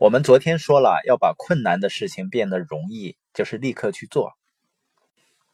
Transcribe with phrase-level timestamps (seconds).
[0.00, 4.32] 我们昨天说了，要把困难的事情变得容易，就是立刻去做。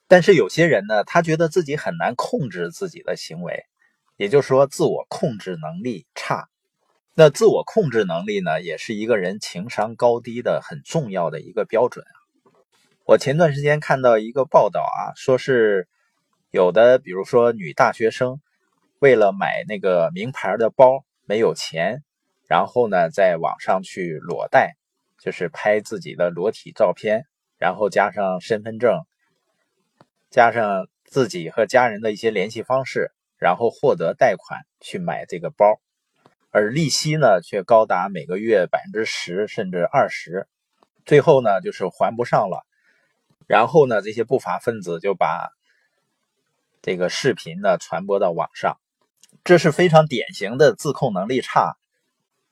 [0.07, 3.65] 但是有些人呢，他觉得自己很难控制自己的行为，
[4.17, 6.49] 也就是说，自我控制能力差。
[7.17, 12.05] 那自我控制能力呢，也是一个人情商高低的很重要的一个标准。
[13.05, 15.89] 我前段时间看到一个报道啊，说是
[16.53, 18.41] 有的，比如说女大学生
[19.01, 22.05] 为了买那个名牌的包没有钱。
[22.49, 24.77] 然后呢，在网上去裸贷，
[25.19, 27.27] 就是拍自己的裸体照片，
[27.59, 29.01] 然后加上身份证，
[30.30, 35.80] 加上自己和家人的一些联系方式，然后获得贷款去买这个包，
[36.51, 40.47] 而利息呢却高达每个月百分之十甚至二十，
[41.05, 42.65] 最后呢就是还不上了。
[43.48, 45.51] 然后呢，这些不法分子就把
[46.83, 48.78] 这个视频呢传播到网上，
[49.42, 51.77] 这是非常典型的自控能力差。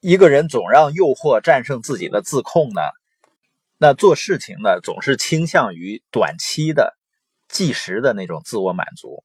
[0.07, 2.83] 一个人总让诱惑战胜自己的自控呢，
[3.79, 6.95] 那做事情呢总是倾向于短期的、
[7.49, 9.25] 即时的那种自我满足。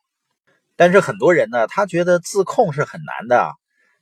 [0.78, 3.52] 但是很多人呢，他觉得自控是很难的。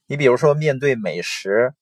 [0.05, 1.73] 你比如说，面对美食，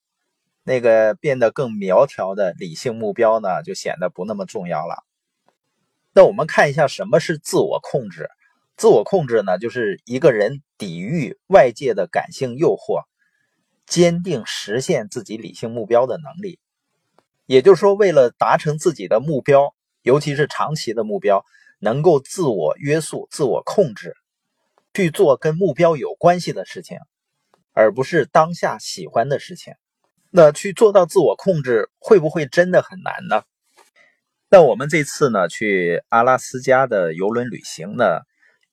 [0.64, 5.04] 那个变得更苗条的理性目标呢，就显得不那么重要了。
[6.14, 8.30] 那我们看一下什么是自我控制。
[8.78, 13.04] 自我控制呢，就是一个人抵御外界的感性诱惑。
[13.86, 16.60] 坚定实现自己理性目标的能力，
[17.46, 21.46] 也就是说，为了达成自己的目标，尤其是长期的目标，
[21.80, 24.16] 能够自我约束、自我控制，
[24.94, 26.98] 去做跟目标有关系的事情，
[27.74, 29.74] 而不是当下喜欢的事情。
[30.32, 33.44] 那去做到自我控制，会不会真的很难呢？
[34.50, 38.22] 那我们这次呢，去阿拉斯加的游轮旅行呢，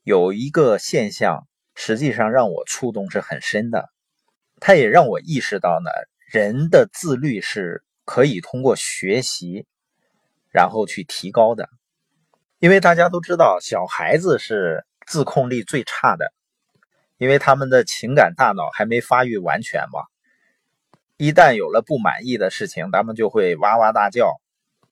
[0.03, 3.91] 有一个现象，实际上让我触动是很深的。
[4.65, 5.91] 它也让我意识到呢，
[6.31, 9.67] 人的自律是可以通过学习，
[10.53, 11.69] 然后去提高的。
[12.61, 16.33] 因为大家都知道，小孩子是自控力最差的，
[17.19, 19.99] 因为他们的情感大脑还没发育完全嘛。
[21.17, 24.41] 一旦有了不满意的事情，他们就会哇哇大叫，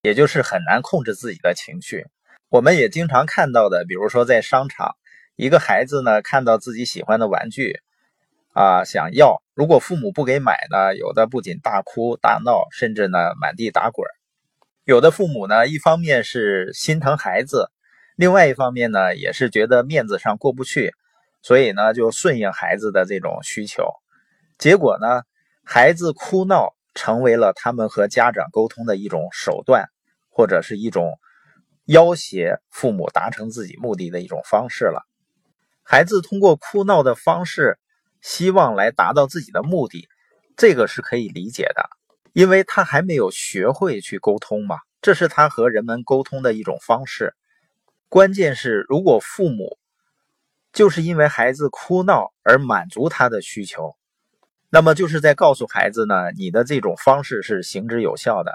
[0.02, 2.08] 也就是很难控制自己的情绪。
[2.48, 4.96] 我们也经常看到的，比如说在商场，
[5.36, 7.78] 一个孩子呢看到自己喜欢的玩具。
[8.52, 14.08] 啊，想要如果父母不给买呢，有的不仅大哭大闹，甚至呢满地打滚
[14.84, 17.70] 有的父母呢，一方面是心疼孩子，
[18.16, 20.94] 另外一方面呢，也是觉得面子上过不去，
[21.42, 23.84] 所以呢就顺应孩子的这种需求。
[24.56, 25.24] 结果呢，
[25.62, 29.90] 孩子哭闹成为了他们和家长沟通的一种手段，
[30.30, 31.18] 或者是一种
[31.84, 35.06] 要挟父母达成自己目的的一种方式了。
[35.82, 37.78] 孩子通过哭闹的方式。
[38.20, 40.08] 希望来达到自己的目的，
[40.56, 41.88] 这个是可以理解的，
[42.32, 47.34] 因为他还没有学会去沟通嘛，这是他和人们沟通的一种方式。
[48.08, 49.78] 关键是，如果父母
[50.72, 53.94] 就是因为孩子哭闹而满足他的需求，
[54.68, 58.52] 那么就是在告诉孩子呢，你的这种方式是行之有效的。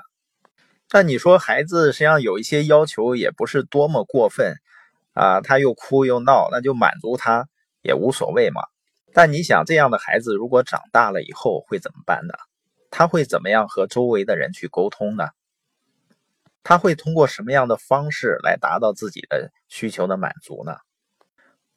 [0.88, 4.56] 但你说孩子实际上有一些要求也不是多么过分
[5.14, 7.48] 啊，他又哭又闹，那就满足他
[7.82, 8.62] 也无所谓嘛。
[9.18, 12.34] 但你想，这样的孩子如果长大了以后会怎么办呢？
[12.92, 15.30] 他会怎么样和周围的人去沟通呢？
[16.64, 20.76] 他会通过什么样的方式来达到自己的需求的满足呢？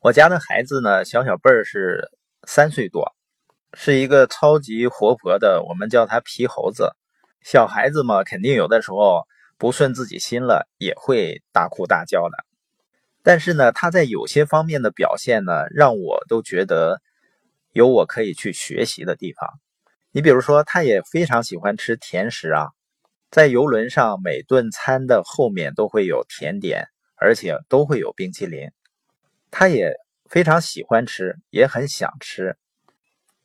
[0.01, 2.11] 我家的孩子呢，小小辈儿是
[2.43, 3.15] 三岁多，
[3.73, 6.97] 是一个超级活泼的，我们叫他皮猴子。
[7.41, 9.23] 小孩子嘛，肯定有的时候
[9.57, 12.37] 不顺自己心了，也会大哭大叫的。
[13.23, 17.01] 但是呢，他在有些方面的表现呢，让我都觉得。
[17.73, 19.61] 有我可以去学习的地方，
[20.11, 22.69] 你比如说，他也非常喜欢吃甜食啊，
[23.31, 28.71] 在游轮上每顿餐的后面都会有甜点，而且都会有冰淇淋，
[29.51, 29.93] 他也
[30.29, 32.57] 非常喜欢吃，也很想吃。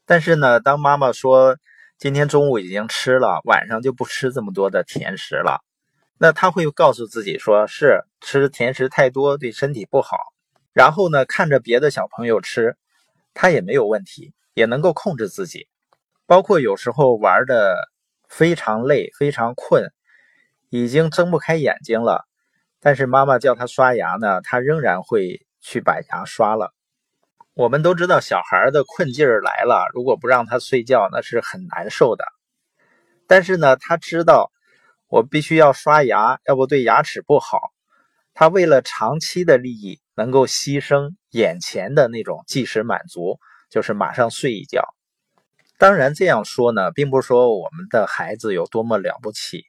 [0.05, 1.57] 但是呢，当妈妈说
[1.97, 5.61] 今天中午已经吃了，晚上就不吃这么多的甜食了，
[6.17, 10.17] 那他会告诉自己说是吃甜食太多对身体不好，
[10.71, 12.77] 然后呢，看着别的小朋友吃。
[13.33, 15.67] 他也没有问题，也能够控制自己，
[16.25, 17.89] 包括有时候玩的
[18.27, 19.91] 非常累、非常困，
[20.69, 22.25] 已经睁不开眼睛了，
[22.79, 26.73] 但是妈妈叫他刷牙呢，他仍然会去把牙刷了。
[27.55, 32.25] 我们都知道，小孩的困劲儿来了，如果不让他睡觉，那是很难受的。
[33.27, 34.51] 但是呢，他知道
[35.07, 37.59] 我必须要刷牙，要不对牙齿不好。
[38.33, 43.39] 他为了长期的利益，能够牺牲眼前的那种即时满足，
[43.69, 44.83] 就是马上睡一觉。
[45.79, 49.65] 当然这样说呢，并不是说我们的孩子有多么了不起，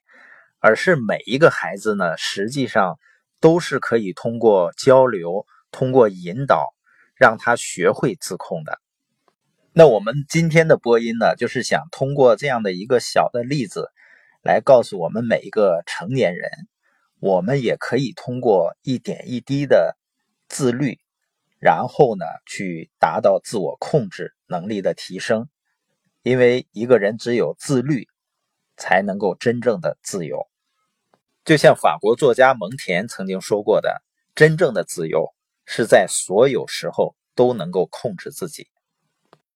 [0.59, 2.99] 而是每一个孩子呢，实际上
[3.39, 6.73] 都是可以通过交流、通过引导，
[7.15, 8.79] 让他学会自控的。
[9.73, 13.89] 那我们今天的播音呢，就是想通过这样的一个小的例子，
[14.43, 16.49] 来告诉我们每一个成年人，
[17.19, 19.97] 我们也可以通过一点一滴的
[20.47, 20.99] 自律，
[21.59, 25.47] 然后呢，去达到自我控制能力的提升。
[26.23, 28.07] 因为一个人只有自律，
[28.77, 30.47] 才能够真正的自由。
[31.43, 34.01] 就像法国作家蒙田曾经说过的
[34.33, 35.33] ：“真正的自由
[35.65, 38.67] 是在所有时候都能够控制自己。”